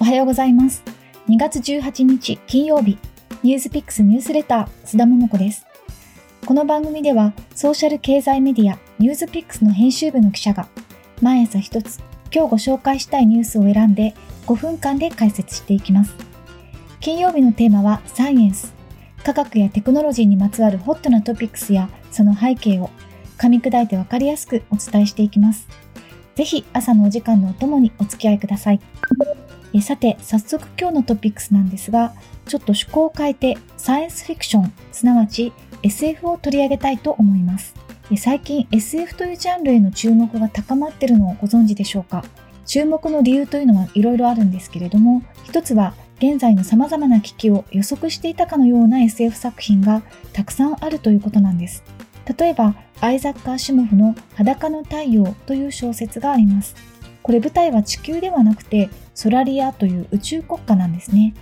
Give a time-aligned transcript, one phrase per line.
[0.00, 0.84] おはようございます。
[1.28, 2.98] 2月18日金曜日、
[3.42, 5.66] ニュースピックスニュースレター、須田桃子です。
[6.46, 10.68] この番組では、ソーシャル経済メディア、ニュースピックスの編集部の記者が、
[11.20, 12.00] 毎朝一つ、
[12.32, 14.14] 今日ご紹介したいニュースを選んで、
[14.46, 16.14] 5分間で解説していきます。
[17.00, 18.72] 金曜日のテーマは、サイエンス。
[19.24, 22.90] 科学やテクノロジーにまつわるホットなトピックスや、その背景を、
[23.36, 25.66] 噛み砕いてわかりやすくお伝えしていきます。
[26.36, 28.80] ぜひ朝のお時間のお供にお付き合いください。
[29.74, 32.14] えさて、早速今日のトピックスなんですが、
[32.46, 37.74] ちょっと趣向を変えてサイエンスフィクション、すなわち SF を取り上げたいと思います。
[38.16, 42.24] 最近 SF というジャンルへの注目が高まっているのをご存知でしょうか？
[42.64, 51.84] 注目の理由というのはいろいろあるんですけれども、一つは現在の様々な危機を予測していたかのような SF 作品がたくさんあるということなんです。
[52.38, 56.74] 例えば、アイザッカー・シモフの裸の太陽という小説があります。
[57.22, 61.34] これ舞台は地球ではなくてソラリアという宇宙国家なんですね。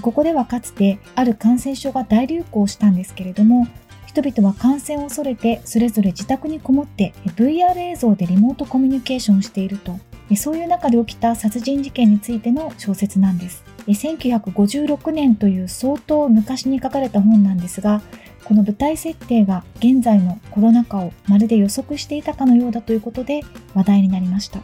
[0.00, 3.66] ここではかつてある感染症が大流行したんですけれども、
[4.06, 9.98] 人々は感染を恐れてそれぞれ自宅にこもって VR 映像でリモートコミュニケーションしていると、
[10.36, 13.64] そういう中で起きた殺人事件についての小説なんです。
[13.88, 18.02] 1956年という相当昔に書かれた本なんですが、
[18.44, 23.40] この舞台設定が現在のコロナ禍をまるで予測していたかのようだということで
[23.74, 24.60] 話題になりました。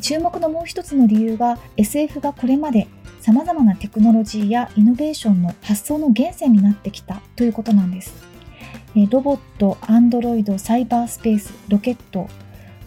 [0.00, 2.88] 注目のもう一つの理由が SF がこれまで
[3.20, 8.14] 様々なテクノロジーやイノベーションの発想の源泉になってきたということなんです。
[9.10, 12.28] ロボット、アンドロイド、サイバースペース、ロケット、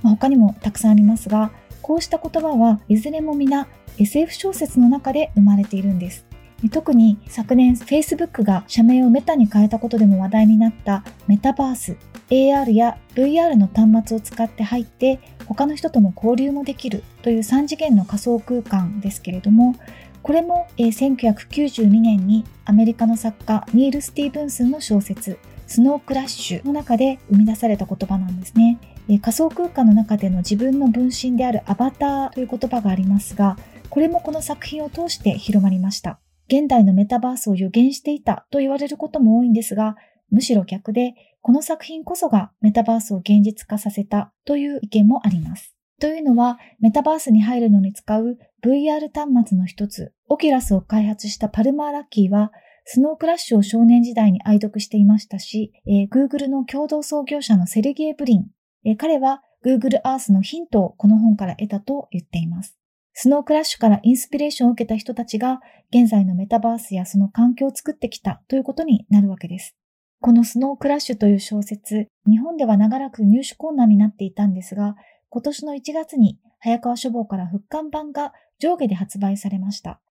[0.04, 6.26] まあ、他にもたくさんありますが、こうした言葉はいずれも皆 SF 小説の中で生まれているんです。
[6.72, 11.98] 特に昨年 Facebook が社名をメタに変えたことでも話題になったメタバース
[12.30, 19.76] AR や VR の端末を使って入って他の人とも交流もできるという3次元の仮想空間ですけれども
[20.22, 28.80] これも1992年にアメリカの作家ニール・スティーブンスンの小説スノークラッシュの中で生み出された言葉なんですね。
[29.22, 33.58] 仮想空間の中での自分の分身であるアバターという言葉がありますが、
[33.90, 36.20] これもこの作品を通して広まりました。
[36.48, 39.98] 現代のメタバースを予言していたと言われることも多いんですが、
[40.32, 41.16] むしろ逆で、
[41.48, 45.74] この作品こそがメタバースを現実化させたという意見もあります。
[45.98, 52.52] というのは、メタバースに入るのに使う VR 端末の一つ、オキュラスを開発したパルマーラッキーは、
[52.84, 58.48] スノークラッシュを少年時代に愛読していましたし、えー、Google の共同創業者のセルゲイ・ブリン、
[58.84, 62.78] えー、彼は Google Earth のヒントをこの本から得たと言っています。
[63.14, 69.78] スノークラッシュからインスピレーションを受けた人たちが現在のメタバースやその環境を作ってきたということになるわけです。
[70.20, 74.96] このスノークラッシュという小説、日本では長らく入手困難になっていたんですが、
[75.30, 80.02] 今年の1月に早川書房から復刊版が上下で発売されました。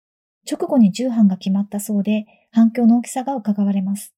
[0.48, 4.14] 直後に重版が決まったそうで、反響の大きさが伺われます。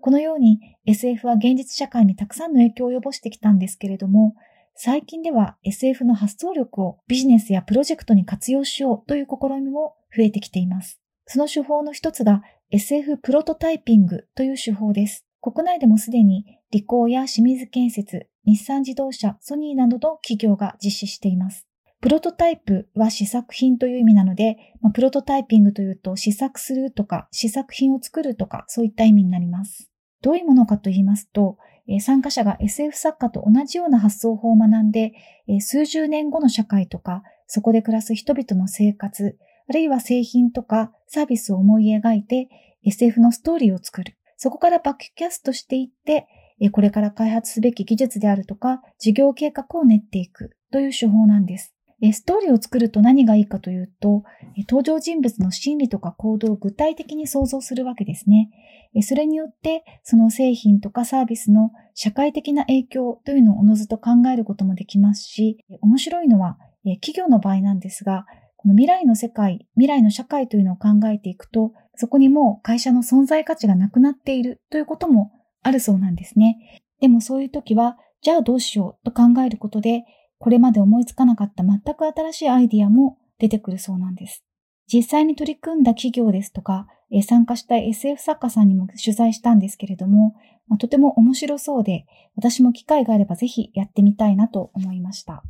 [0.00, 4.36] このように SF は現実社会にたくさんの影響を及ぼしてきたんですけれども、
[4.76, 11.00] 最近では SF の発想力をビジネスやプロジェクトに活用しようという試みも増えてきています。
[11.26, 15.24] その手法の一つが SF プロトタイピングという手法です。
[15.40, 21.66] 国内でもすでに理工や清水建設、日産自動車、ソニーなどの企業が実施しています。
[22.02, 29.90] プロトタイプは試作品という意味なので、まあ、プロトタイピングというと試作するとか試作品を作るとかそういった意味になります。
[30.20, 31.56] どういうものかと言いますと、
[32.00, 35.12] 参加者が SF 作家と同じような発想法を学んで、
[35.60, 42.48] 数十年後の社会とか、そこで暮らす人々の生活、あるいは製品とかサービスを思い描いて
[42.84, 44.16] SF のストーリーを作る。
[44.36, 46.26] そこからバックキャストしていって、
[46.72, 51.74] これから開発すべき技術であるとか、事業計画を練っていくという手法なんです。
[52.12, 54.22] ストーリーを作ると何がいいかというと、
[54.68, 58.50] 登場人物の心理とか行動を具体的に想像するわけですね。
[59.02, 66.56] それによって、その製品とかサービスの社会的な影響というのをおのずと考えることもできますし、面白いのは、
[67.00, 68.24] 企業の場合なんですが、
[68.72, 75.32] 未来の世界、未来の社会というのを考えていくと、そこにもう会社の存在価値がなくなっているということも
[75.62, 76.82] あるそうなんですね。
[77.00, 80.04] でもそういう時は、じゃあどうしようと考えることで、
[80.38, 84.44] これまで思いつかなかった全く新しいアイディアも出てくるそうなんです。
[84.92, 86.86] 実際に取り組んだ企業ですとか、
[87.22, 90.34] 参加した SF 作家さんにも取材したんですけれども、
[90.78, 92.04] とても面白そうで、
[92.36, 95.42] 私も機会があればぜひやってみたいなと思いました。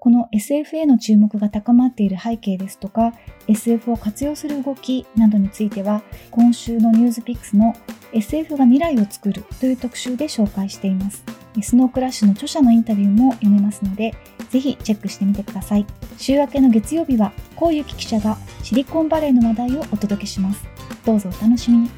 [0.00, 3.12] この SF への注目が高まっている背景ですとか
[3.48, 7.74] SF を活用する動きなどについては今週の「ニュースピックスの
[8.12, 11.24] SF が未来を作るという特集で紹介しています。
[11.60, 14.14] スノークラッシュの著者のインタビューも読めますので
[14.50, 15.86] ぜひチェックしてみてください。
[16.16, 20.64] 週明けの月曜日はこういう記者がシリコンバレーの話題をお届けします。
[21.04, 21.90] どうぞお楽しみに。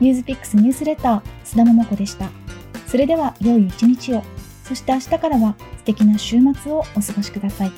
[0.00, 2.28] ニュースピックスニュースレター須田桃子でした。
[2.86, 4.22] それでは良い一日を。
[4.62, 7.72] そして明日からは素敵な週末をお過ごしください。